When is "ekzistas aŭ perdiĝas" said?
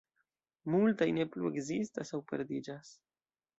1.53-2.93